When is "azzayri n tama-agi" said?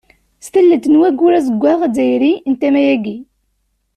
1.87-3.17